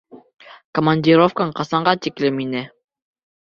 Командировкаң 0.79 1.51
ҡасанға 1.59 1.93
тиклем 2.07 2.41
ине? 2.47 2.65